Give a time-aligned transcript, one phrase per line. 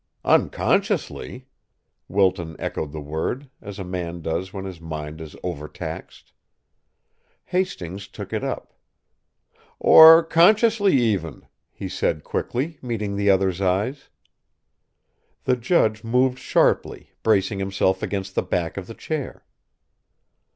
[0.25, 1.45] "Unconsciously?"
[2.07, 6.33] Wilton echoed the word, as a man does when his mind is overtaxed.
[7.45, 8.73] Hastings took it up.
[9.79, 14.09] "Or consciously, even," he said quickly, meeting the other's eyes.
[15.43, 19.45] The judge moved sharply, bracing himself against the back of the chair.